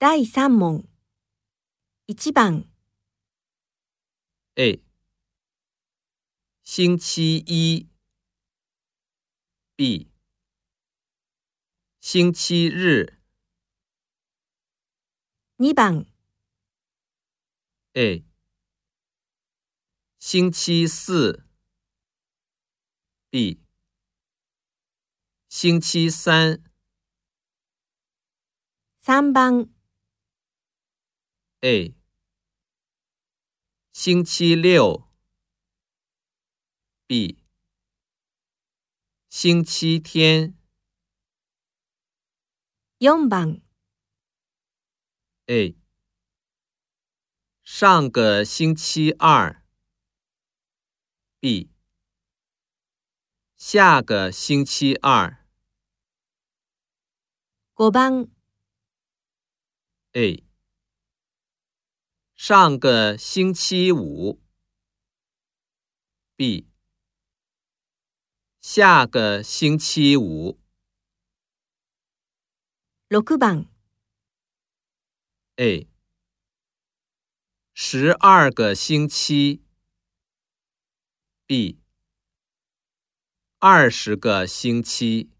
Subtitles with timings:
[0.00, 0.86] 第3問。
[2.06, 2.64] 1番。
[4.56, 4.80] A。
[6.64, 7.86] 星期一。
[9.76, 10.10] B。
[12.00, 13.20] 星期日。
[15.58, 16.06] 2番。
[17.92, 18.24] A。
[20.18, 21.44] 星期四。
[23.30, 23.60] B。
[25.50, 26.58] 星期三。
[29.04, 29.79] 3番。
[31.62, 31.94] A，
[33.92, 35.06] 星期六。
[37.06, 37.44] B，
[39.28, 40.56] 星期天。
[42.98, 43.60] 四番。
[45.48, 45.76] A，
[47.62, 49.62] 上个星期二。
[51.40, 51.70] B，
[53.58, 55.44] 下个星期二。
[57.76, 58.30] 五番。
[60.12, 60.49] A。
[62.50, 64.40] 上个星期五
[66.34, 66.66] ，B。
[68.60, 70.58] 下个星期五，
[73.06, 73.66] 六番
[75.58, 75.86] ，A。
[77.72, 79.62] 十二个星期
[81.46, 81.78] ，B。
[83.60, 85.30] 二十个星期。